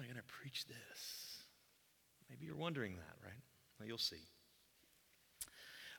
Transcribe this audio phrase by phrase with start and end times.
[0.00, 1.42] am I going to preach this?
[2.30, 3.42] Maybe you're wondering that, right?
[3.78, 4.22] Well, you'll see.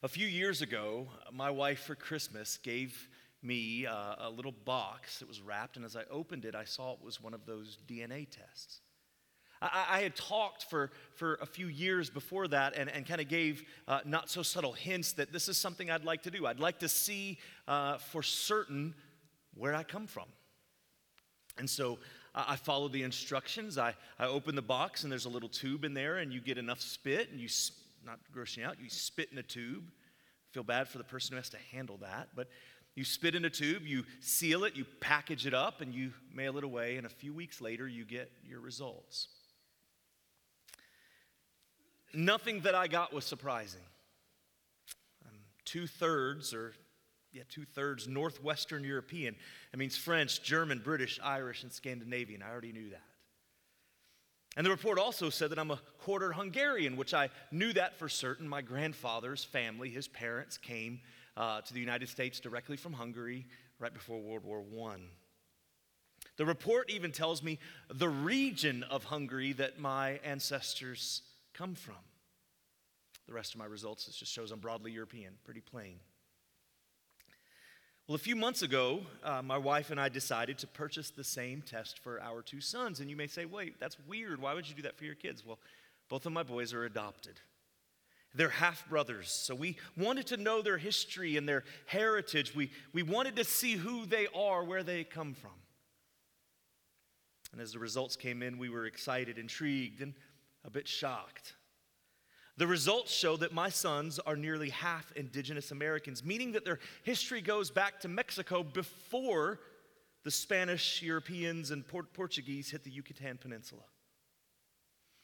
[0.02, 3.08] A few years ago, my wife for Christmas gave
[3.44, 6.94] me uh, a little box that was wrapped, and as I opened it, I saw
[6.94, 8.82] it was one of those DNA tests.
[9.62, 13.28] I, I had talked for, for a few years before that and, and kind of
[13.28, 16.48] gave uh, not so subtle hints that this is something I'd like to do.
[16.48, 17.38] I'd like to see
[17.68, 18.96] uh, for certain
[19.54, 20.26] where I come from.
[21.60, 22.00] And so
[22.34, 23.78] I follow the instructions.
[23.78, 26.58] I, I opened the box, and there's a little tube in there, and you get
[26.58, 27.50] enough spit, and you,
[28.06, 29.84] not grossing out, you spit in a tube.
[30.52, 32.48] Feel bad for the person who has to handle that, but
[32.96, 36.58] you spit in a tube, you seal it, you package it up, and you mail
[36.58, 39.30] it away, and a few weeks later, you get your results.
[42.14, 43.82] Nothing that I got was surprising.
[45.64, 46.74] Two thirds, or
[47.34, 49.36] yeah, two thirds Northwestern European.
[49.74, 52.44] It means French, German, British, Irish, and Scandinavian.
[52.44, 53.04] I already knew that.
[54.58, 58.10] And the report also said that I'm a quarter Hungarian, which I knew that for
[58.10, 58.48] certain.
[58.48, 61.00] My grandfather's family, his parents, came
[61.38, 63.48] uh, to the United States directly from Hungary
[63.80, 64.98] right before World War I.
[66.36, 71.22] The report even tells me the region of Hungary that my ancestors
[71.54, 71.96] come from.
[73.28, 76.00] The rest of my results, just shows I'm broadly European, pretty plain.
[78.12, 81.62] Well, a few months ago, uh, my wife and I decided to purchase the same
[81.62, 83.00] test for our two sons.
[83.00, 84.42] And you may say, wait, that's weird.
[84.42, 85.46] Why would you do that for your kids?
[85.46, 85.60] Well,
[86.10, 87.40] both of my boys are adopted.
[88.36, 89.32] They're half brothers.
[89.32, 92.54] So we wanted to know their history and their heritage.
[92.54, 95.52] We, we wanted to see who they are, where they come from.
[97.54, 100.16] And as the results came in, we were excited, intrigued, and
[100.66, 101.54] a bit shocked.
[102.58, 107.42] The results show that my sons are nearly half indigenous Americans, meaning that their history
[107.42, 109.60] goes back to Mexico before
[110.24, 113.84] the Spanish, Europeans, and Port- Portuguese hit the Yucatan Peninsula.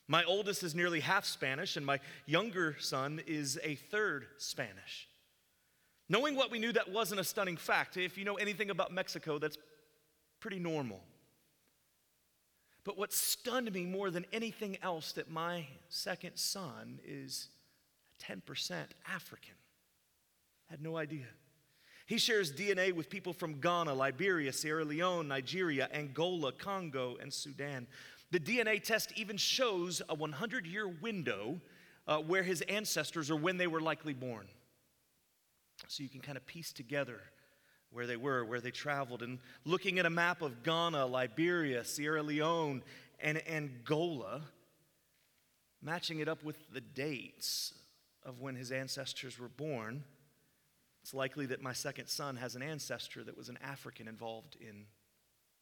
[0.07, 5.07] My oldest is nearly half Spanish, and my younger son is a third Spanish.
[6.09, 7.97] Knowing what we knew, that wasn't a stunning fact.
[7.97, 9.57] If you know anything about Mexico, that's
[10.39, 11.03] pretty normal.
[12.87, 17.49] But what stunned me more than anything else that my second son is
[18.23, 19.55] 10% African.
[20.69, 21.25] Had no idea.
[22.05, 27.87] He shares DNA with people from Ghana, Liberia, Sierra Leone, Nigeria, Angola, Congo, and Sudan.
[28.31, 31.59] The DNA test even shows a 100 year window
[32.07, 34.47] uh, where his ancestors or when they were likely born.
[35.89, 37.19] So you can kind of piece together
[37.91, 42.21] where they were, where they traveled, and looking at a map of Ghana, Liberia, Sierra
[42.21, 42.83] Leone,
[43.19, 44.41] and Angola,
[45.81, 47.73] matching it up with the dates
[48.23, 50.03] of when his ancestors were born,
[51.01, 54.85] it's likely that my second son has an ancestor that was an African involved in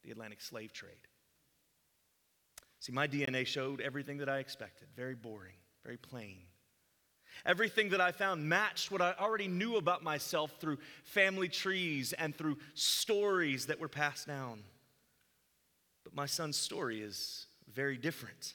[0.02, 1.06] the Atlantic slave trade.
[2.80, 5.54] See, my DNA showed everything that I expected very boring,
[5.84, 6.42] very plain.
[7.44, 12.34] Everything that I found matched what I already knew about myself through family trees and
[12.34, 14.62] through stories that were passed down.
[16.04, 18.54] But my son's story is very different.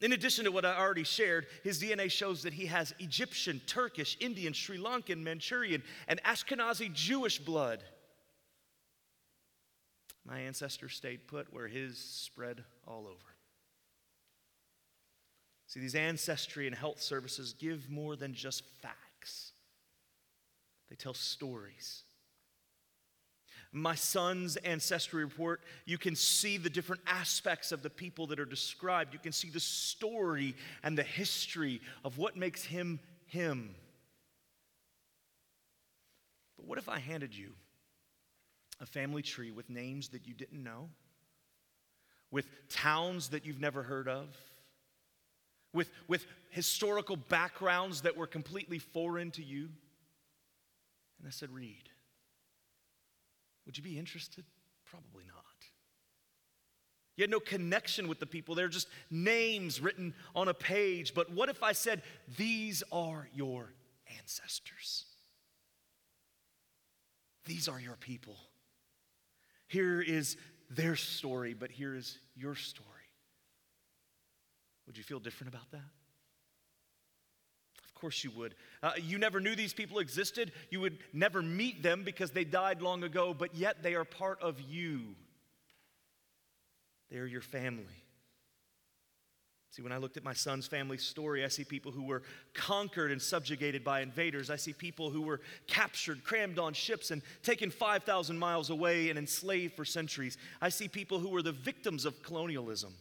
[0.00, 4.16] In addition to what I already shared, his DNA shows that he has Egyptian, Turkish,
[4.20, 7.82] Indian, Sri Lankan, Manchurian, and Ashkenazi Jewish blood.
[10.26, 13.33] My ancestors stayed put where his spread all over.
[15.74, 19.50] See, these ancestry and health services give more than just facts,
[20.88, 22.04] they tell stories.
[23.72, 28.44] My son's ancestry report, you can see the different aspects of the people that are
[28.44, 29.12] described.
[29.12, 33.74] You can see the story and the history of what makes him him.
[36.56, 37.50] But what if I handed you
[38.80, 40.88] a family tree with names that you didn't know,
[42.30, 44.28] with towns that you've never heard of?
[45.74, 49.68] With, with historical backgrounds that were completely foreign to you.
[51.18, 51.90] And I said, Read.
[53.66, 54.44] Would you be interested?
[54.84, 55.34] Probably not.
[57.16, 58.54] You had no connection with the people.
[58.54, 61.14] They're just names written on a page.
[61.14, 62.02] But what if I said,
[62.36, 63.72] These are your
[64.18, 65.06] ancestors?
[67.46, 68.36] These are your people.
[69.66, 70.36] Here is
[70.70, 72.93] their story, but here is your story.
[74.86, 75.90] Would you feel different about that?
[77.84, 78.54] Of course you would.
[78.82, 80.52] Uh, you never knew these people existed.
[80.70, 84.42] You would never meet them because they died long ago, but yet they are part
[84.42, 85.14] of you.
[87.10, 88.04] They are your family.
[89.74, 92.22] See, when I looked at my son's family story, I see people who were
[92.52, 94.48] conquered and subjugated by invaders.
[94.48, 99.18] I see people who were captured, crammed on ships, and taken 5,000 miles away and
[99.18, 100.38] enslaved for centuries.
[100.60, 102.94] I see people who were the victims of colonialism.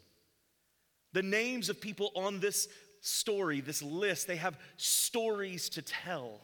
[1.13, 2.68] The names of people on this
[3.01, 6.42] story, this list, they have stories to tell.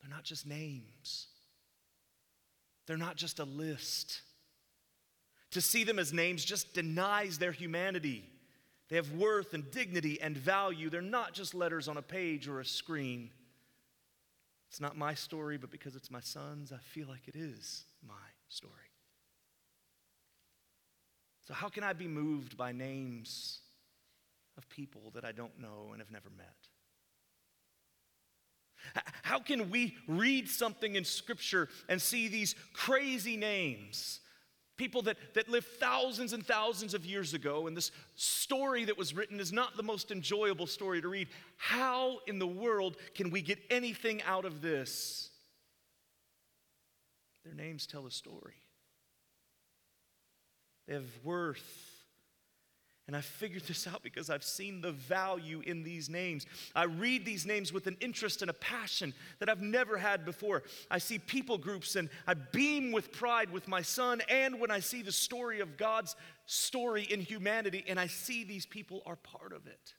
[0.00, 1.26] They're not just names,
[2.86, 4.22] they're not just a list.
[5.52, 8.22] To see them as names just denies their humanity.
[8.90, 10.90] They have worth and dignity and value.
[10.90, 13.30] They're not just letters on a page or a screen.
[14.68, 18.14] It's not my story, but because it's my son's, I feel like it is my
[18.50, 18.72] story.
[21.48, 23.60] So, how can I be moved by names
[24.58, 26.54] of people that I don't know and have never met?
[29.22, 34.20] How can we read something in Scripture and see these crazy names
[34.76, 39.14] people that, that lived thousands and thousands of years ago, and this story that was
[39.14, 41.28] written is not the most enjoyable story to read.
[41.56, 45.30] How in the world can we get anything out of this?
[47.42, 48.54] Their names tell a story,
[50.88, 51.84] they have worth.
[53.06, 56.44] And I figured this out because I've seen the value in these names.
[56.74, 60.62] I read these names with an interest and a passion that I've never had before.
[60.90, 64.80] I see people groups and I beam with pride with my son, and when I
[64.80, 69.54] see the story of God's story in humanity, and I see these people are part
[69.54, 69.94] of it.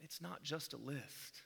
[0.00, 1.42] It's not just a list,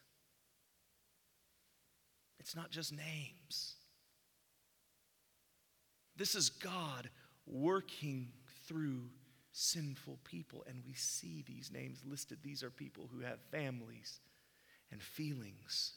[2.39, 3.76] it's not just names.
[6.17, 7.11] This is God
[7.47, 8.29] working
[8.67, 9.03] through
[9.53, 10.65] sinful people.
[10.69, 12.39] And we see these names listed.
[12.43, 14.21] These are people who have families
[14.91, 15.95] and feelings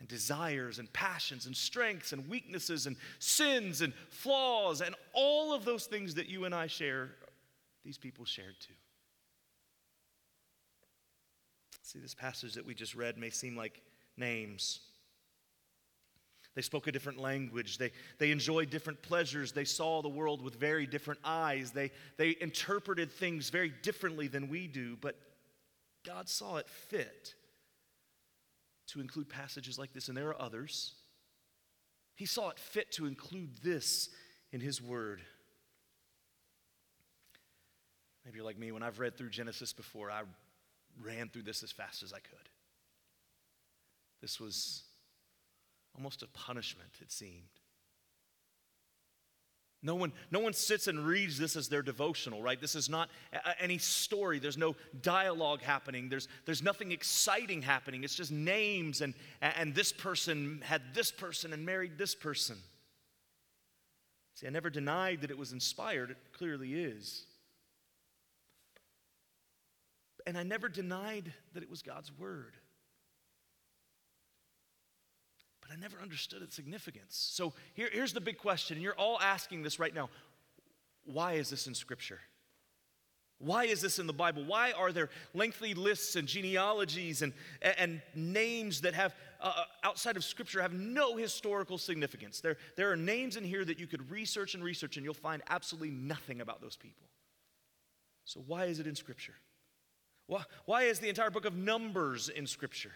[0.00, 5.64] and desires and passions and strengths and weaknesses and sins and flaws and all of
[5.64, 7.10] those things that you and I share,
[7.84, 8.74] these people shared too.
[11.82, 13.82] See, this passage that we just read may seem like
[14.16, 14.80] names.
[16.54, 17.78] They spoke a different language.
[17.78, 19.52] They, they enjoyed different pleasures.
[19.52, 21.70] They saw the world with very different eyes.
[21.70, 24.96] They, they interpreted things very differently than we do.
[25.00, 25.16] But
[26.04, 27.34] God saw it fit
[28.88, 30.94] to include passages like this, and there are others.
[32.16, 34.08] He saw it fit to include this
[34.50, 35.22] in His Word.
[38.24, 40.22] Maybe you're like me, when I've read through Genesis before, I
[41.00, 42.48] ran through this as fast as I could.
[44.20, 44.82] This was
[45.96, 47.48] almost a punishment, it seemed.
[49.82, 52.60] No one, no one sits and reads this as their devotional, right?
[52.60, 54.38] This is not a, any story.
[54.38, 56.10] There's no dialogue happening.
[56.10, 58.04] There's, there's nothing exciting happening.
[58.04, 62.56] It's just names, and, and this person had this person and married this person.
[64.34, 66.10] See, I never denied that it was inspired.
[66.10, 67.24] It clearly is.
[70.26, 72.52] And I never denied that it was God's word
[75.59, 77.16] but I never understood its significance.
[77.32, 80.10] So here, here's the big question, and you're all asking this right now.
[81.04, 82.20] Why is this in Scripture?
[83.38, 84.44] Why is this in the Bible?
[84.44, 87.32] Why are there lengthy lists and genealogies and,
[87.78, 92.40] and names that have, uh, uh, outside of Scripture, have no historical significance?
[92.40, 95.42] There, there are names in here that you could research and research, and you'll find
[95.48, 97.06] absolutely nothing about those people.
[98.24, 99.34] So, why is it in Scripture?
[100.26, 102.92] Why, why is the entire book of Numbers in Scripture?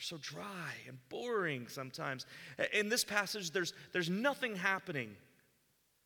[0.00, 2.24] They're so dry and boring sometimes.
[2.72, 5.14] In this passage, there's, there's nothing happening.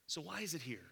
[0.08, 0.82] So, why is it here?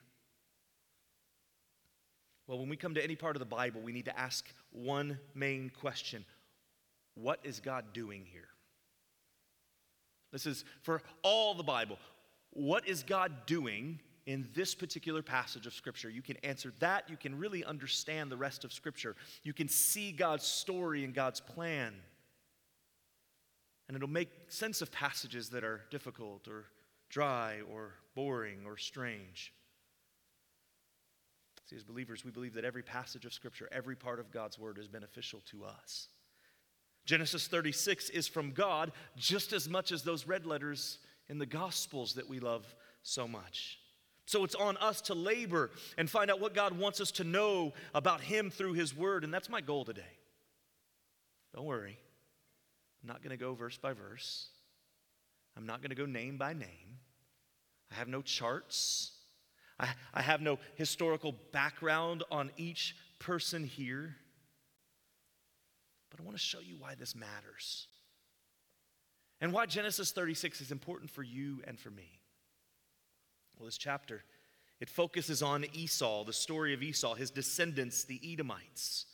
[2.47, 5.19] Well, when we come to any part of the Bible, we need to ask one
[5.35, 6.25] main question
[7.15, 8.49] What is God doing here?
[10.31, 11.99] This is for all the Bible.
[12.50, 16.09] What is God doing in this particular passage of Scripture?
[16.09, 17.11] You can answer that.
[17.11, 19.17] You can really understand the rest of Scripture.
[19.43, 21.95] You can see God's story and God's plan
[23.93, 26.65] and it'll make sense of passages that are difficult or
[27.11, 29.53] dry or boring or strange.
[31.69, 34.79] See, as believers, we believe that every passage of Scripture, every part of God's Word
[34.79, 36.09] is beneficial to us.
[37.05, 42.15] Genesis 36 is from God just as much as those red letters in the Gospels
[42.15, 43.79] that we love so much.
[44.25, 47.75] So it's on us to labor and find out what God wants us to know
[47.95, 50.17] about Him through His Word, and that's my goal today.
[51.55, 51.99] Don't worry.
[53.03, 54.49] I'm not going to go verse by verse.
[55.57, 56.99] I'm not going to go name by name.
[57.91, 59.13] I have no charts.
[59.79, 64.17] I, I have no historical background on each person here.
[66.11, 67.89] But I want to show you why this matters
[69.43, 72.21] and why Genesis 36 is important for you and for me.
[73.59, 74.23] Well, this chapter,
[74.81, 79.07] it focuses on Esau, the story of Esau, his descendants, the Edomites.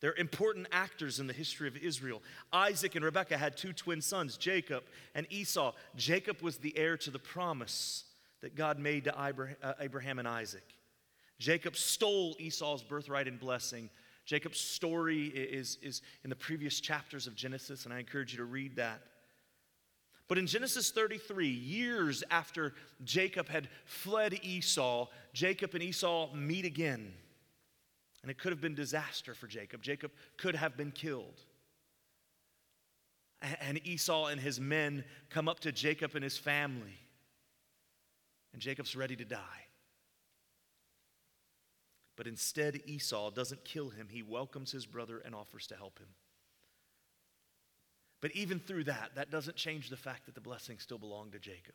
[0.00, 2.22] They're important actors in the history of Israel.
[2.52, 5.72] Isaac and Rebekah had two twin sons, Jacob and Esau.
[5.96, 8.04] Jacob was the heir to the promise
[8.40, 10.64] that God made to uh, Abraham and Isaac.
[11.38, 13.90] Jacob stole Esau's birthright and blessing.
[14.24, 18.44] Jacob's story is, is in the previous chapters of Genesis, and I encourage you to
[18.44, 19.00] read that.
[20.28, 27.14] But in Genesis 33, years after Jacob had fled Esau, Jacob and Esau meet again.
[28.22, 29.82] And it could have been disaster for Jacob.
[29.82, 31.40] Jacob could have been killed.
[33.60, 36.98] And Esau and his men come up to Jacob and his family.
[38.52, 39.66] And Jacob's ready to die.
[42.16, 44.08] But instead, Esau doesn't kill him.
[44.10, 46.08] He welcomes his brother and offers to help him.
[48.20, 51.38] But even through that, that doesn't change the fact that the blessing still belonged to
[51.38, 51.74] Jacob.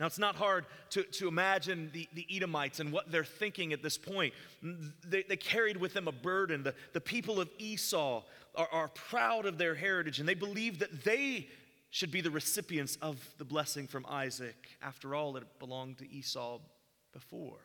[0.00, 3.82] Now, it's not hard to, to imagine the, the Edomites and what they're thinking at
[3.82, 4.34] this point.
[5.06, 6.62] They, they carried with them a burden.
[6.62, 8.22] The, the people of Esau
[8.54, 11.48] are, are proud of their heritage and they believe that they
[11.90, 14.56] should be the recipients of the blessing from Isaac.
[14.82, 16.58] After all, it belonged to Esau
[17.12, 17.60] before.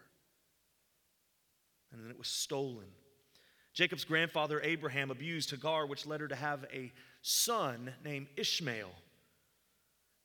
[1.92, 2.88] And then it was stolen.
[3.74, 6.92] Jacob's grandfather Abraham abused Hagar, which led her to have a
[7.22, 8.92] son named Ishmael.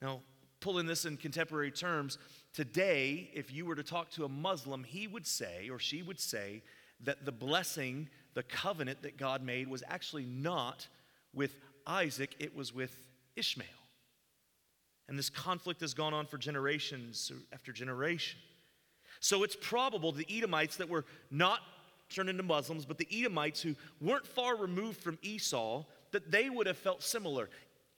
[0.01, 0.23] Now,
[0.63, 2.17] pulling this in contemporary terms,
[2.55, 6.19] today, if you were to talk to a Muslim, he would say, or she would
[6.19, 6.63] say,
[7.01, 10.89] that the blessing, the covenant that God made was actually not
[11.35, 12.97] with Isaac, it was with
[13.37, 13.67] Ishmael.
[15.09, 18.39] And this conflict has gone on for generations after generation.
[19.21, 21.61] So it's probable the Edomites that were not
[22.09, 26.67] turned into Muslims, but the Edomites who weren't far removed from Esau, that they would
[26.67, 27.51] have felt similar.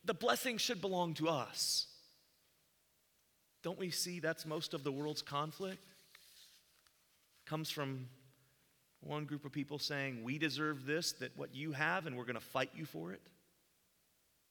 [0.04, 1.88] The blessing should belong to us.
[3.64, 5.83] Don't we see that's most of the world's conflict?
[7.47, 8.06] Comes from
[9.00, 12.35] one group of people saying, We deserve this, that what you have, and we're going
[12.35, 13.23] to fight you for it.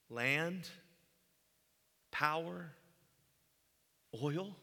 [0.10, 0.68] Land,
[2.12, 2.72] power,
[4.22, 4.56] oil.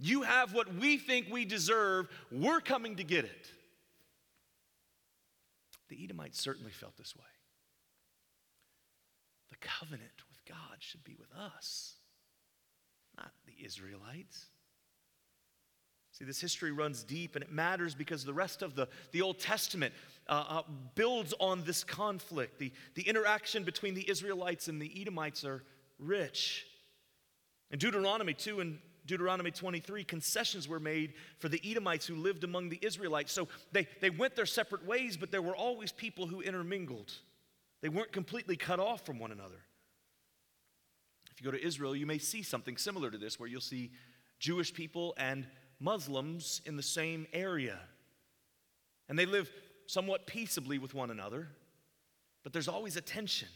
[0.00, 3.50] You have what we think we deserve, we're coming to get it.
[5.90, 7.22] The Edomites certainly felt this way.
[9.50, 11.94] The covenant with God should be with us
[13.20, 14.46] not the Israelites.
[16.12, 19.38] See, this history runs deep and it matters because the rest of the, the Old
[19.38, 19.94] Testament
[20.28, 20.62] uh, uh,
[20.94, 22.58] builds on this conflict.
[22.58, 25.62] The, the interaction between the Israelites and the Edomites are
[25.98, 26.66] rich.
[27.70, 32.68] In Deuteronomy 2 and Deuteronomy 23, concessions were made for the Edomites who lived among
[32.68, 33.32] the Israelites.
[33.32, 37.12] So they, they went their separate ways, but there were always people who intermingled.
[37.80, 39.62] They weren't completely cut off from one another.
[41.40, 43.92] If you go to Israel, you may see something similar to this, where you'll see
[44.40, 45.46] Jewish people and
[45.78, 47.78] Muslims in the same area.
[49.08, 49.50] And they live
[49.86, 51.48] somewhat peaceably with one another,
[52.42, 53.48] but there's always a tension.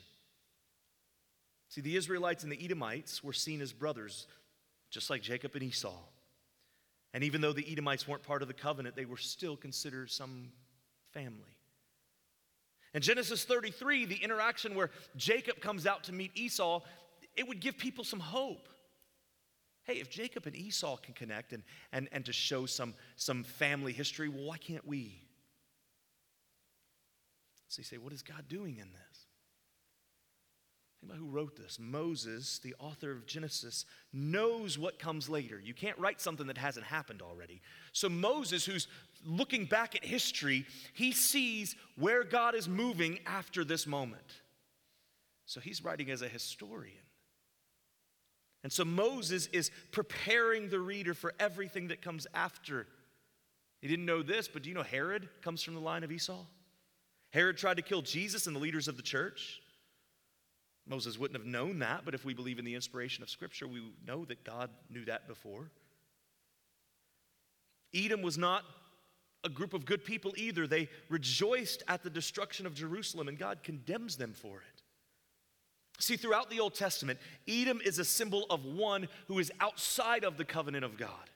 [1.68, 4.28] See, the Israelites and the Edomites were seen as brothers,
[4.88, 5.98] just like Jacob and Esau.
[7.12, 10.52] And even though the Edomites weren't part of the covenant, they were still considered some
[11.12, 11.58] family.
[12.94, 16.80] In Genesis 33, the interaction where Jacob comes out to meet Esau,
[17.36, 18.68] it would give people some hope.
[19.84, 21.62] Hey, if Jacob and Esau can connect and,
[21.92, 25.20] and, and to show some, some family history, well, why can't we?
[27.68, 29.26] So you say, what is God doing in this?
[31.00, 31.78] Think about who wrote this.
[31.78, 35.60] Moses, the author of Genesis, knows what comes later.
[35.62, 37.60] You can't write something that hasn't happened already.
[37.92, 38.88] So Moses, who's
[39.26, 40.64] looking back at history,
[40.94, 44.40] he sees where God is moving after this moment.
[45.44, 47.03] So he's writing as a historian.
[48.64, 52.86] And so Moses is preparing the reader for everything that comes after.
[53.80, 56.42] He didn't know this, but do you know Herod comes from the line of Esau?
[57.30, 59.60] Herod tried to kill Jesus and the leaders of the church.
[60.86, 63.82] Moses wouldn't have known that, but if we believe in the inspiration of Scripture, we
[64.06, 65.70] know that God knew that before.
[67.94, 68.64] Edom was not
[69.44, 70.66] a group of good people either.
[70.66, 74.73] They rejoiced at the destruction of Jerusalem, and God condemns them for it.
[76.04, 77.18] See, throughout the Old Testament,
[77.48, 81.30] Edom is a symbol of one who is outside of the covenant of God.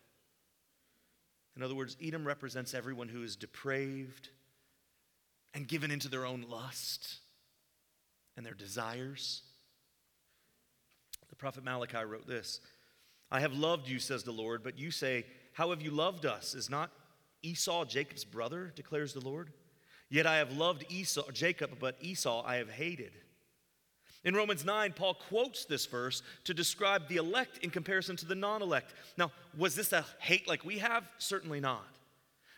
[1.56, 4.28] In other words, Edom represents everyone who is depraved
[5.54, 7.16] and given into their own lust
[8.36, 9.40] and their desires.
[11.30, 12.60] The prophet Malachi wrote this
[13.30, 16.54] I have loved you, says the Lord, but you say, How have you loved us?
[16.54, 16.90] Is not
[17.42, 19.50] Esau Jacob's brother, declares the Lord?
[20.10, 23.12] Yet I have loved Esau, Jacob, but Esau I have hated.
[24.28, 28.34] In Romans 9, Paul quotes this verse to describe the elect in comparison to the
[28.34, 28.92] non elect.
[29.16, 31.08] Now, was this a hate like we have?
[31.16, 31.86] Certainly not.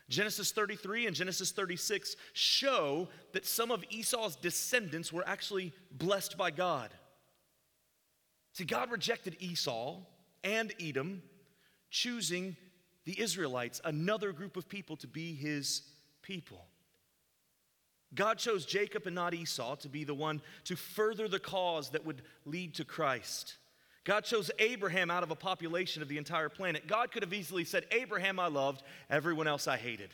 [0.09, 6.51] Genesis 33 and Genesis 36 show that some of Esau's descendants were actually blessed by
[6.51, 6.89] God.
[8.51, 9.99] See, God rejected Esau
[10.43, 11.23] and Edom,
[11.89, 12.57] choosing
[13.05, 15.83] the Israelites, another group of people, to be his
[16.21, 16.65] people.
[18.13, 22.05] God chose Jacob and not Esau to be the one to further the cause that
[22.05, 23.55] would lead to Christ.
[24.03, 26.87] God chose Abraham out of a population of the entire planet.
[26.87, 30.09] God could have easily said, Abraham I loved, everyone else I hated.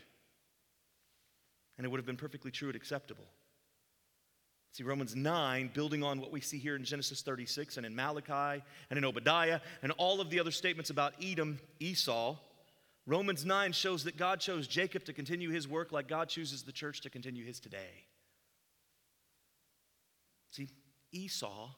[1.78, 3.24] And it would have been perfectly true and acceptable.
[4.74, 8.62] See, Romans 9, building on what we see here in Genesis 36 and in Malachi
[8.90, 12.36] and in Obadiah and all of the other statements about Edom, Esau,
[13.08, 16.74] Romans 9 shows that God chose Jacob to continue his work like God chooses the
[16.74, 18.06] church to continue his today.
[20.52, 20.68] See,
[21.14, 21.70] Esau,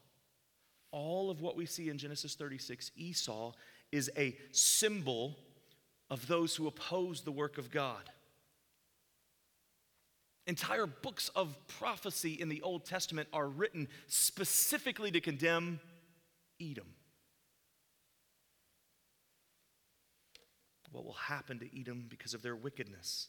[0.92, 3.54] all of what we see in Genesis 36, Esau
[3.92, 5.38] is a symbol
[6.10, 8.10] of those who oppose the work of God.
[10.48, 15.80] Entire books of prophecy in the Old Testament are written specifically to condemn
[16.60, 16.88] Edom.
[20.92, 23.28] What will happen to Edom because of their wickedness.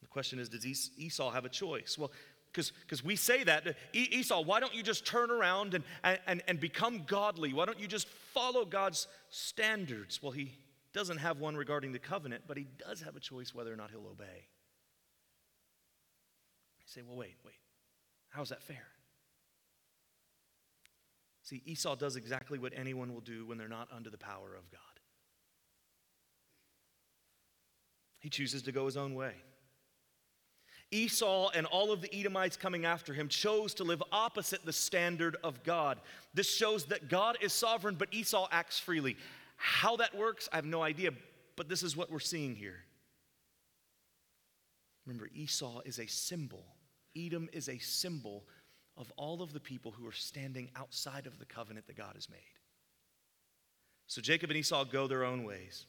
[0.00, 1.96] The question is, does Esau have a choice?
[1.98, 2.12] Well,
[2.52, 3.76] because we say that.
[3.92, 5.84] Esau, why don't you just turn around and,
[6.26, 7.52] and, and become godly?
[7.52, 10.22] Why don't you just follow God's standards?
[10.22, 10.52] Well, he
[10.92, 13.90] doesn't have one regarding the covenant, but he does have a choice whether or not
[13.90, 14.46] he'll obey.
[16.80, 17.54] You say, well, wait, wait.
[18.30, 18.86] How's that fair?
[21.42, 24.70] See, Esau does exactly what anyone will do when they're not under the power of
[24.70, 24.80] God.
[28.20, 29.34] He chooses to go his own way.
[30.90, 35.36] Esau and all of the Edomites coming after him chose to live opposite the standard
[35.44, 36.00] of God.
[36.32, 39.16] This shows that God is sovereign, but Esau acts freely.
[39.56, 41.10] How that works, I have no idea,
[41.56, 42.84] but this is what we're seeing here.
[45.04, 46.64] Remember, Esau is a symbol,
[47.16, 48.44] Edom is a symbol
[48.96, 52.28] of all of the people who are standing outside of the covenant that God has
[52.30, 52.38] made.
[54.06, 55.86] So Jacob and Esau go their own ways.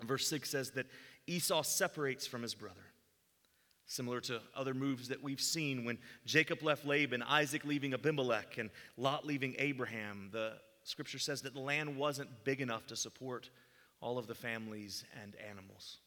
[0.00, 0.86] And verse 6 says that
[1.26, 2.80] Esau separates from his brother.
[3.86, 8.70] Similar to other moves that we've seen when Jacob left Laban, Isaac leaving Abimelech, and
[8.96, 13.50] Lot leaving Abraham, the scripture says that the land wasn't big enough to support
[14.00, 15.98] all of the families and animals.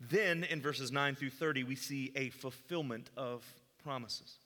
[0.00, 3.44] Then in verses 9 through 30, we see a fulfillment of
[3.82, 4.36] promises.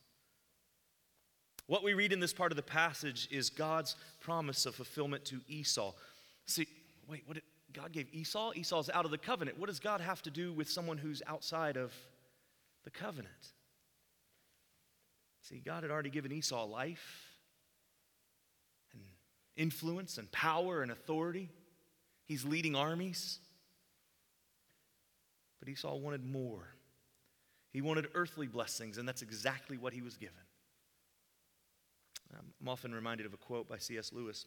[1.66, 5.40] What we read in this part of the passage is God's promise of fulfillment to
[5.49, 5.92] Esau.
[6.47, 6.66] See,
[7.09, 7.38] wait, what,
[7.75, 8.53] God gave Esau.
[8.55, 9.59] Esau's out of the covenant.
[9.59, 11.93] What does God have to do with someone who's outside of
[12.85, 13.35] the covenant?
[15.43, 17.33] See, God had already given Esau life
[18.93, 19.03] and
[19.57, 21.51] influence and power and authority.
[22.27, 23.41] He's leading armies.
[25.61, 26.69] But Esau wanted more.
[27.73, 30.35] He wanted earthly blessings, and that's exactly what he was given.
[32.33, 34.13] I'm often reminded of a quote by C.S.
[34.13, 34.47] Lewis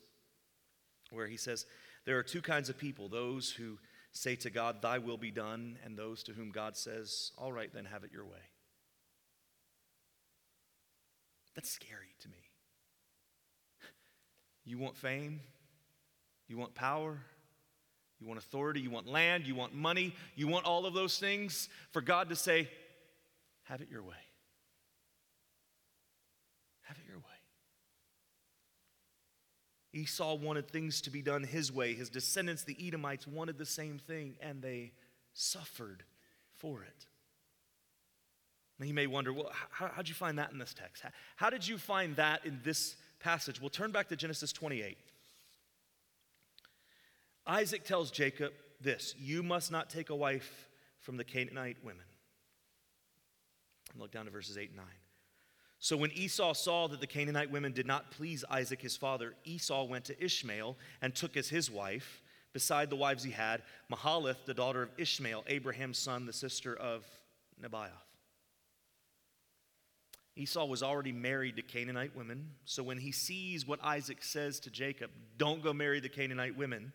[1.12, 1.66] where he says,
[2.08, 3.78] There are two kinds of people those who
[4.14, 7.70] say to God, Thy will be done, and those to whom God says, All right,
[7.72, 8.40] then have it your way.
[11.54, 12.38] That's scary to me.
[14.64, 15.42] You want fame?
[16.48, 17.20] You want power?
[18.22, 18.80] You want authority?
[18.80, 19.46] You want land?
[19.46, 20.16] You want money?
[20.34, 22.70] You want all of those things for God to say,
[23.64, 24.16] Have it your way.
[26.84, 27.24] Have it your way.
[29.98, 31.94] Esau wanted things to be done his way.
[31.94, 34.92] His descendants, the Edomites, wanted the same thing, and they
[35.34, 36.04] suffered
[36.56, 37.06] for it.
[38.80, 41.02] Now, you may wonder, well, how, how'd you find that in this text?
[41.02, 43.60] How, how did you find that in this passage?
[43.60, 44.98] Well, turn back to Genesis 28.
[47.48, 52.06] Isaac tells Jacob this You must not take a wife from the Canaanite women.
[53.98, 54.86] look down to verses 8 and 9.
[55.80, 59.84] So when Esau saw that the Canaanite women did not please Isaac his father, Esau
[59.84, 63.62] went to Ishmael and took as his wife, beside the wives he had,
[63.92, 67.06] Mahalath, the daughter of Ishmael, Abraham's son, the sister of
[67.62, 67.92] Nebaioth.
[70.36, 74.70] Esau was already married to Canaanite women, so when he sees what Isaac says to
[74.70, 76.94] Jacob, don't go marry the Canaanite women,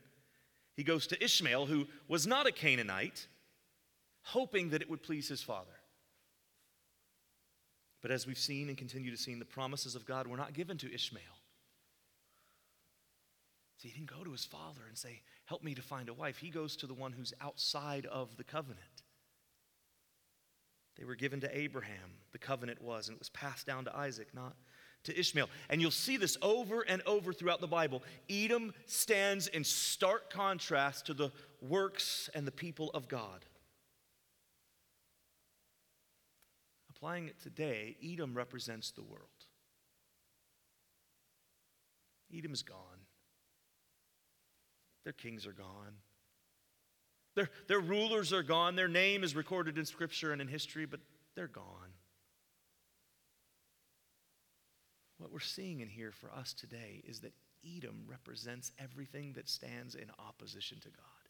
[0.76, 3.26] he goes to Ishmael, who was not a Canaanite,
[4.22, 5.72] hoping that it would please his father.
[8.02, 10.76] But as we've seen and continue to see, the promises of God were not given
[10.78, 11.22] to Ishmael.
[13.78, 16.38] See, he didn't go to his father and say, Help me to find a wife.
[16.38, 19.02] He goes to the one who's outside of the covenant.
[20.98, 24.28] They were given to Abraham, the covenant was, and it was passed down to Isaac,
[24.34, 24.56] not
[25.04, 25.48] to Ishmael.
[25.68, 28.02] And you'll see this over and over throughout the Bible.
[28.30, 33.44] Edom stands in stark contrast to the works and the people of God.
[37.02, 39.26] Applying it today, Edom represents the world.
[42.32, 42.78] Edom is gone.
[45.02, 45.96] Their kings are gone.
[47.34, 48.76] Their, their rulers are gone.
[48.76, 51.00] Their name is recorded in Scripture and in history, but
[51.34, 51.90] they're gone.
[55.18, 57.32] What we're seeing in here for us today is that
[57.66, 61.22] Edom represents everything that stands in opposition to God.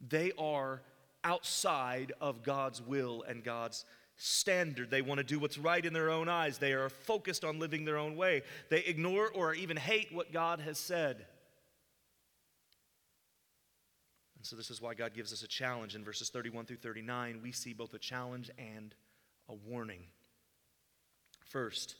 [0.00, 0.82] They are
[1.24, 3.84] outside of God's will and God's
[4.16, 4.90] standard.
[4.90, 6.58] They want to do what's right in their own eyes.
[6.58, 8.42] They are focused on living their own way.
[8.70, 11.26] They ignore or even hate what God has said.
[14.36, 15.94] And so, this is why God gives us a challenge.
[15.94, 18.94] In verses 31 through 39, we see both a challenge and
[19.48, 20.00] a warning.
[21.44, 21.94] First,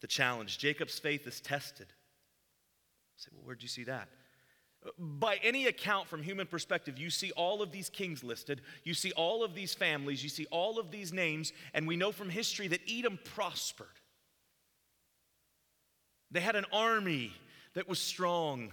[0.00, 1.88] the challenge Jacob's faith is tested.
[3.16, 4.08] say, well, where'd you see that?
[4.98, 9.12] By any account from human perspective, you see all of these kings listed, you see
[9.12, 12.68] all of these families, you see all of these names, and we know from history
[12.68, 13.86] that Edom prospered.
[16.30, 17.32] They had an army
[17.74, 18.72] that was strong,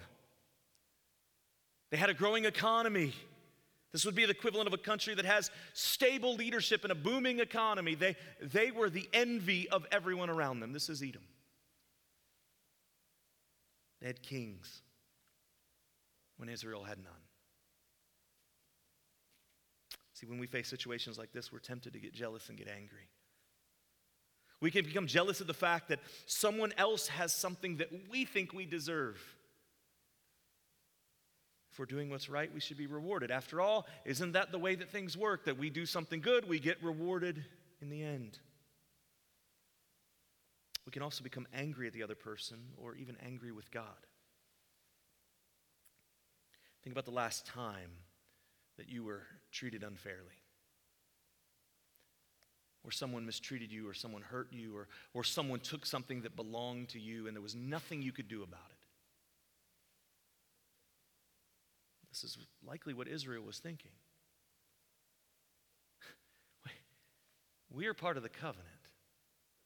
[1.91, 3.13] they had a growing economy.
[3.91, 7.39] This would be the equivalent of a country that has stable leadership and a booming
[7.39, 7.95] economy.
[7.95, 10.73] They, they were the envy of everyone around them.
[10.73, 11.21] This is Edom.
[14.01, 14.81] They had kings
[16.37, 17.13] when Israel had none.
[20.13, 23.09] See, when we face situations like this, we're tempted to get jealous and get angry.
[24.61, 28.53] We can become jealous of the fact that someone else has something that we think
[28.53, 29.21] we deserve.
[31.73, 33.31] If we're doing what's right, we should be rewarded.
[33.31, 35.43] After all, isn't that the way that things work?
[35.43, 37.43] That we do something good, we get rewarded
[37.81, 38.39] in the end.
[40.85, 43.83] We can also become angry at the other person or even angry with God.
[46.85, 47.89] Think about the last time
[48.77, 50.37] that you were treated unfairly.
[52.83, 56.89] Or someone mistreated you, or someone hurt you, or, or someone took something that belonged
[56.89, 58.77] to you and there was nothing you could do about it.
[62.11, 63.91] This is likely what Israel was thinking.
[67.73, 68.69] We are part of the covenant.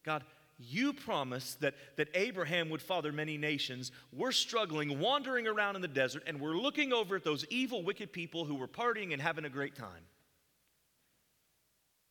[0.05, 0.23] God,
[0.59, 3.91] you promised that, that Abraham would father many nations.
[4.11, 8.11] We're struggling, wandering around in the desert, and we're looking over at those evil, wicked
[8.11, 10.03] people who were partying and having a great time.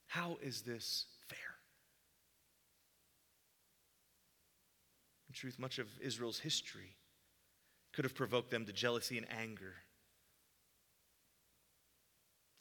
[0.07, 1.39] How is this fair?
[5.29, 6.97] In truth, much of Israel's history
[7.93, 9.75] could have provoked them to jealousy and anger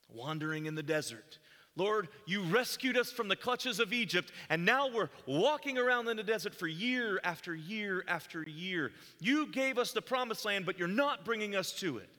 [0.09, 1.39] wandering in the desert.
[1.77, 6.17] Lord, you rescued us from the clutches of Egypt, and now we're walking around in
[6.17, 8.91] the desert for year after year after year.
[9.19, 12.09] You gave us the promised land, but you're not bringing us to it.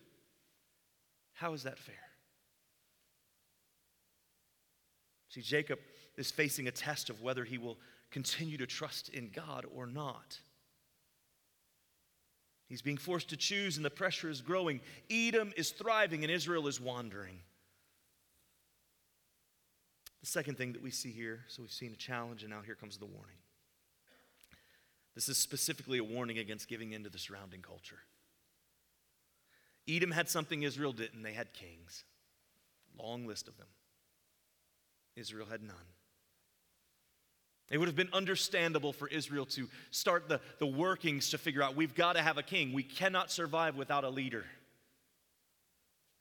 [1.34, 1.94] How is that fair?
[5.30, 5.80] See, Jacob
[6.16, 7.78] is facing a test of whether he will
[8.12, 10.38] continue to trust in God or not.
[12.68, 14.80] He's being forced to choose, and the pressure is growing.
[15.10, 17.40] Edom is thriving, and Israel is wandering.
[20.20, 22.74] The second thing that we see here so we've seen a challenge, and now here
[22.74, 23.36] comes the warning.
[25.14, 27.98] This is specifically a warning against giving in to the surrounding culture.
[29.88, 32.04] Edom had something Israel didn't, they had kings.
[32.96, 33.66] Long list of them.
[35.16, 35.76] Israel had none.
[37.70, 41.76] It would have been understandable for Israel to start the, the workings to figure out
[41.76, 42.72] we've got to have a king.
[42.72, 44.44] We cannot survive without a leader.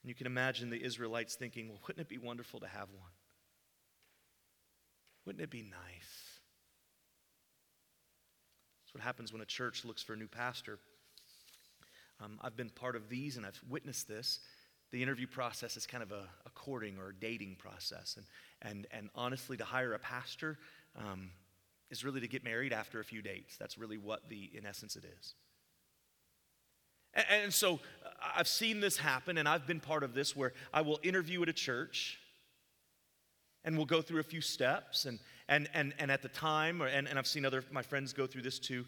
[0.02, 3.10] And you can imagine the Israelites thinking, well, wouldn't it be wonderful to have one?
[5.28, 6.40] Wouldn't it be nice?
[8.80, 10.78] That's what happens when a church looks for a new pastor.
[12.18, 14.40] Um, I've been part of these and I've witnessed this.
[14.90, 18.16] The interview process is kind of a, a courting or a dating process.
[18.16, 18.26] And,
[18.62, 20.56] and, and honestly, to hire a pastor
[20.96, 21.28] um,
[21.90, 23.58] is really to get married after a few dates.
[23.58, 25.34] That's really what the, in essence, it is.
[27.12, 30.54] And, and so uh, I've seen this happen, and I've been part of this where
[30.72, 32.18] I will interview at a church
[33.64, 35.18] and we'll go through a few steps and
[35.48, 38.26] and and, and at the time or, and, and i've seen other my friends go
[38.26, 38.84] through this too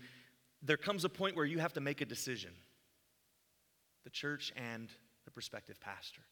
[0.62, 2.50] there comes a point where you have to make a decision.
[4.04, 4.88] The church and
[5.24, 6.22] the prospective pastor.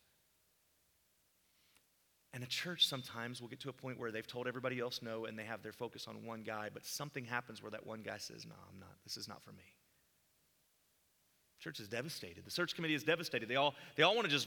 [2.35, 5.25] And a church sometimes will get to a point where they've told everybody else no
[5.25, 8.19] and they have their focus on one guy but something happens where that one guy
[8.19, 9.65] says no i'm not this is not for me.
[11.59, 12.45] Church is devastated.
[12.45, 13.49] The search committee is devastated.
[13.49, 14.47] They all they all want to just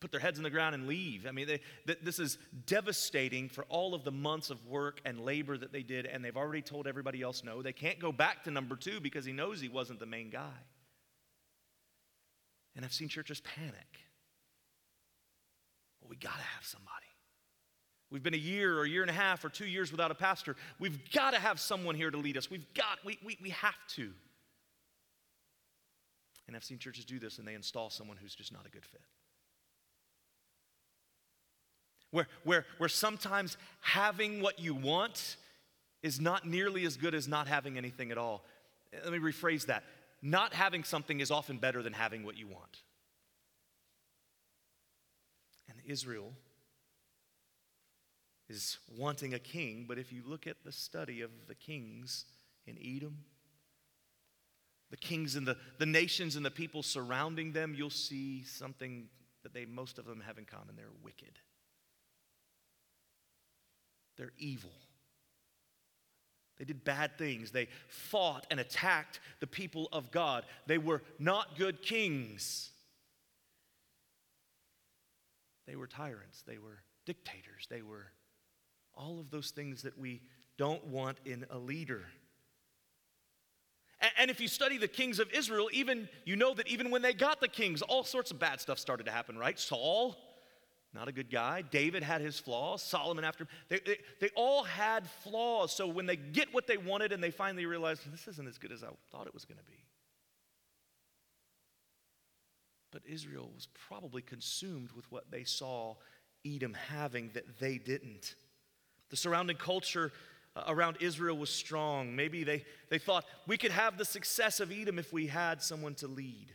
[0.00, 1.26] put their heads in the ground and leave.
[1.26, 5.20] I mean, they, th- this is devastating for all of the months of work and
[5.20, 7.62] labor that they did, and they've already told everybody else no.
[7.62, 10.58] They can't go back to number two because he knows he wasn't the main guy.
[12.76, 13.98] And I've seen churches panic.
[16.00, 16.94] Well, we got to have somebody.
[18.10, 20.14] We've been a year or a year and a half or two years without a
[20.14, 20.56] pastor.
[20.78, 22.50] We've got to have someone here to lead us.
[22.50, 24.12] We've got, we, we, we have to.
[26.46, 28.84] And I've seen churches do this and they install someone who's just not a good
[28.86, 29.02] fit.
[32.10, 35.36] Where, where, where sometimes having what you want
[36.02, 38.44] is not nearly as good as not having anything at all.
[38.92, 39.84] Eh, let me rephrase that.
[40.22, 42.82] Not having something is often better than having what you want.
[45.68, 46.32] And Israel
[48.48, 52.24] is wanting a king, but if you look at the study of the kings
[52.66, 53.18] in Edom,
[54.90, 59.08] the kings and the, the nations and the people surrounding them, you'll see something
[59.42, 60.76] that they most of them have in common.
[60.76, 61.38] They're wicked.
[64.18, 64.72] They're evil.
[66.58, 67.52] They did bad things.
[67.52, 70.44] They fought and attacked the people of God.
[70.66, 72.70] They were not good kings.
[75.66, 76.42] They were tyrants.
[76.46, 77.68] They were dictators.
[77.70, 78.06] They were
[78.94, 80.20] all of those things that we
[80.56, 82.04] don't want in a leader.
[84.16, 87.12] And if you study the kings of Israel, even you know that even when they
[87.12, 89.58] got the kings, all sorts of bad stuff started to happen, right?
[89.58, 90.16] Saul,
[90.94, 91.62] not a good guy.
[91.62, 92.82] David had his flaws.
[92.82, 93.46] Solomon after.
[93.68, 95.72] They, they, they all had flaws.
[95.72, 98.72] So when they get what they wanted and they finally realize this isn't as good
[98.72, 99.84] as I thought it was going to be.
[102.90, 105.96] But Israel was probably consumed with what they saw
[106.46, 108.34] Edom having that they didn't.
[109.10, 110.10] The surrounding culture
[110.56, 112.16] uh, around Israel was strong.
[112.16, 115.94] Maybe they, they thought we could have the success of Edom if we had someone
[115.96, 116.52] to lead.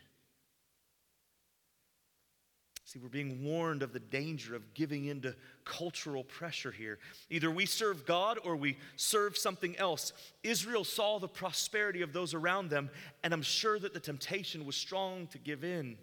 [2.93, 6.99] See, we're being warned of the danger of giving into cultural pressure here.
[7.31, 10.13] Either we serve God or we serve something else.
[10.43, 12.91] Israel saw the prosperity of those around them,
[13.23, 15.97] and I'm sure that the temptation was strong to give in.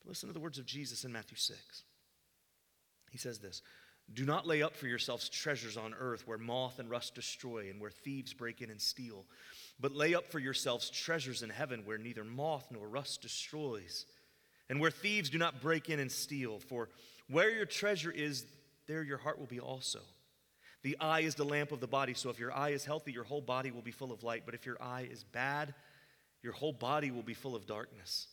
[0.00, 1.58] But listen to the words of Jesus in Matthew 6.
[3.10, 3.62] He says this
[4.14, 7.80] do not lay up for yourselves treasures on earth where moth and rust destroy and
[7.80, 9.24] where thieves break in and steal,
[9.80, 14.06] but lay up for yourselves treasures in heaven where neither moth nor rust destroys
[14.72, 16.58] and where thieves do not break in and steal.
[16.58, 16.88] For
[17.28, 18.46] where your treasure is,
[18.86, 19.98] there your heart will be also.
[20.82, 23.24] The eye is the lamp of the body, so if your eye is healthy, your
[23.24, 24.44] whole body will be full of light.
[24.46, 25.74] But if your eye is bad,
[26.42, 28.28] your whole body will be full of darkness.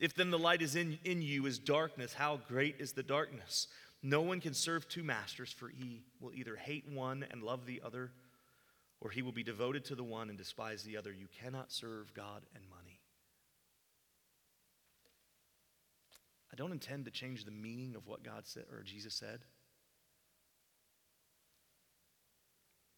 [0.00, 3.68] If then the light is in, in you is darkness, how great is the darkness?
[4.02, 7.82] No one can serve two masters, for he will either hate one and love the
[7.84, 8.10] other,
[9.02, 11.12] or he will be devoted to the one and despise the other.
[11.12, 12.83] You cannot serve God and money.
[16.54, 19.40] I don't intend to change the meaning of what God said or Jesus said.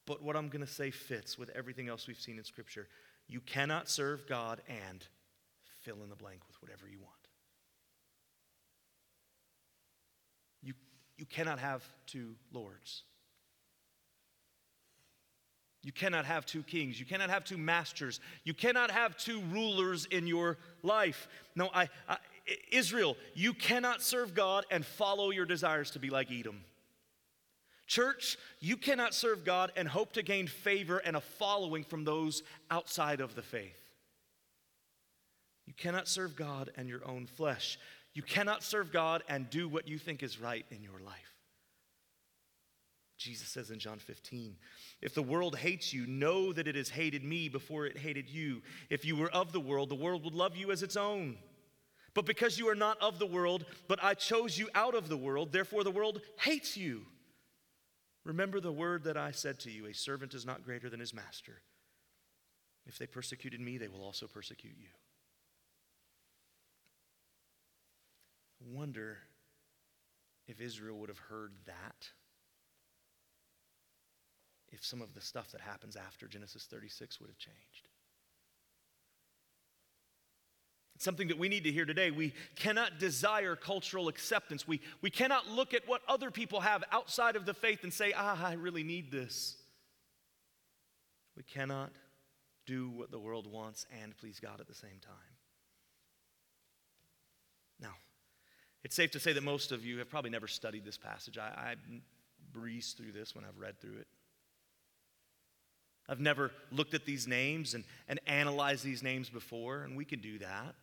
[0.07, 2.87] But what I'm going to say fits with everything else we've seen in Scripture.
[3.29, 5.03] You cannot serve God and
[5.81, 7.13] fill in the blank with whatever you want.
[10.63, 10.75] You
[11.17, 13.05] you cannot have two lords.
[15.83, 17.01] You cannot have two kings.
[17.01, 18.21] You cannot have two masters.
[18.45, 21.29] You cannot have two rulers in your life.
[21.55, 22.19] No, I, I,
[22.71, 26.61] Israel, you cannot serve God and follow your desires to be like Edom.
[27.87, 32.43] Church, you cannot serve God and hope to gain favor and a following from those
[32.71, 33.79] outside of the faith.
[35.67, 37.79] You cannot serve God and your own flesh.
[38.15, 41.37] You cannot serve God and do what you think is right in your life.
[43.19, 44.57] Jesus says in John 15,
[45.01, 48.63] If the world hates you, know that it has hated me before it hated you.
[48.91, 51.37] If you were of the world, the world would love you as its own.
[52.17, 55.19] But because you are not of the world, but I chose you out of the
[55.19, 57.03] world, therefore the world hates you.
[58.25, 61.13] Remember the word that I said to you a servant is not greater than his
[61.13, 61.61] master.
[62.87, 64.89] If they persecuted me, they will also persecute you.
[68.73, 69.19] wonder
[70.49, 72.09] if Israel would have heard that.
[74.73, 77.89] If some of the stuff that happens after Genesis 36 would have changed.
[80.85, 82.11] It's something that we need to hear today.
[82.11, 84.67] We cannot desire cultural acceptance.
[84.67, 88.13] We, we cannot look at what other people have outside of the faith and say,
[88.17, 89.57] ah, I really need this.
[91.37, 91.93] We cannot
[92.65, 95.15] do what the world wants and please God at the same time.
[97.81, 97.95] Now,
[98.83, 101.39] it's safe to say that most of you have probably never studied this passage.
[101.39, 101.75] I, I
[102.53, 104.07] breeze through this when I've read through it.
[106.09, 110.21] I've never looked at these names and, and analyzed these names before, and we can
[110.21, 110.75] do that.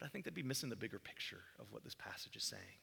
[0.00, 2.80] But I think they'd be missing the bigger picture of what this passage is saying.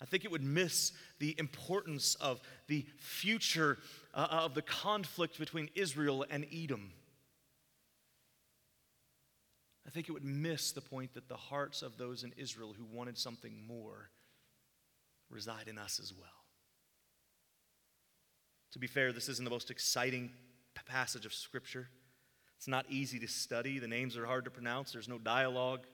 [0.00, 3.78] I think it would miss the importance of the future
[4.14, 6.92] uh, of the conflict between Israel and Edom.
[9.86, 12.84] I think it would miss the point that the hearts of those in Israel who
[12.84, 14.10] wanted something more
[15.30, 16.28] reside in us as well.
[18.72, 20.30] To be fair, this isn't the most exciting
[20.86, 21.88] passage of Scripture.
[22.60, 25.86] It's not easy to study, the names are hard to pronounce, there's no dialogue.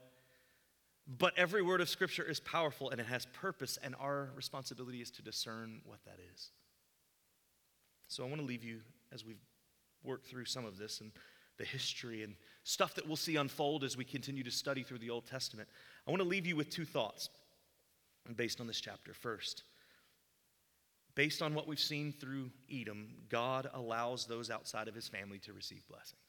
[1.06, 5.12] But every word of Scripture is powerful and it has purpose, and our responsibility is
[5.12, 6.50] to discern what that is.
[8.08, 8.80] So I want to leave you
[9.12, 9.38] as we've
[10.02, 11.12] worked through some of this and
[11.56, 15.10] the history and stuff that we'll see unfold as we continue to study through the
[15.10, 15.68] Old Testament.
[16.04, 17.28] I want to leave you with two thoughts
[18.34, 19.14] based on this chapter.
[19.14, 19.62] First,
[21.14, 25.52] based on what we've seen through Edom, God allows those outside of his family to
[25.52, 26.25] receive blessings.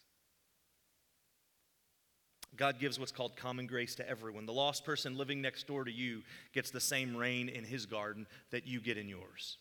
[2.58, 4.46] God gives what's called common grace to everyone.
[4.46, 8.26] The lost person living next door to you gets the same rain in his garden
[8.52, 9.58] that you get in yours.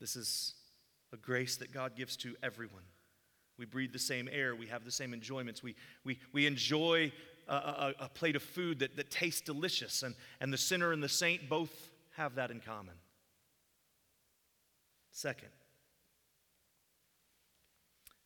[0.00, 0.54] This is
[1.12, 2.82] a grace that God gives to everyone.
[3.58, 7.12] We breathe the same air, we have the same enjoyments, we, we, we enjoy
[7.48, 11.02] a, a, a plate of food that, that tastes delicious, and, and the sinner and
[11.02, 12.94] the saint both have that in common.
[15.12, 15.50] Second,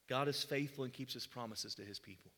[0.09, 2.31] God is faithful and keeps his promises to his people.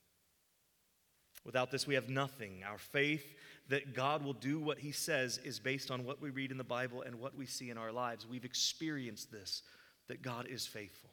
[1.44, 2.62] Without this, we have nothing.
[2.68, 3.24] Our faith
[3.68, 6.64] that God will do what he says is based on what we read in the
[6.64, 8.26] Bible and what we see in our lives.
[8.26, 9.62] We've experienced this,
[10.08, 11.10] that God is faithful.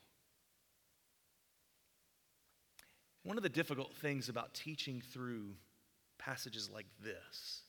[3.24, 5.50] One of the difficult things about teaching through
[6.18, 7.62] passages like this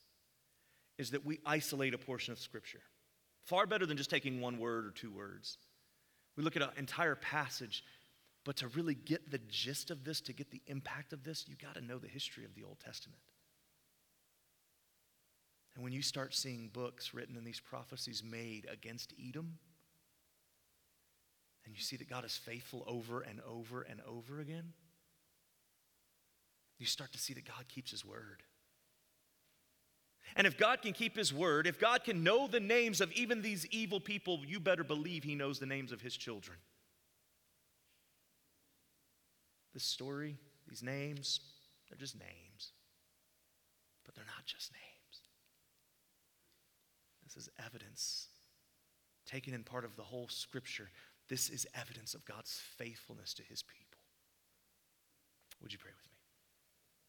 [0.98, 2.82] is that we isolate a portion of Scripture.
[3.44, 5.58] Far better than just taking one word or two words.
[6.36, 7.84] We look at an entire passage,
[8.48, 11.54] but to really get the gist of this, to get the impact of this, you
[11.62, 13.20] got to know the history of the Old Testament.
[15.74, 19.58] And when you start seeing books written and these prophecies made against Edom,
[21.66, 24.72] and you see that God is faithful over and over and over again,
[26.78, 28.44] you start to see that God keeps his word.
[30.36, 33.42] And if God can keep his word, if God can know the names of even
[33.42, 36.56] these evil people, you better believe he knows the names of his children.
[39.74, 41.40] This story, these names,
[41.88, 42.72] they're just names.
[44.04, 45.22] But they're not just names.
[47.24, 48.28] This is evidence
[49.26, 50.90] taken in part of the whole scripture.
[51.28, 54.00] This is evidence of God's faithfulness to his people.
[55.60, 56.07] Would you pray with me?